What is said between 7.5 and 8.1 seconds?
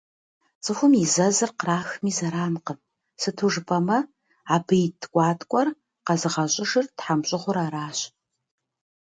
аращ.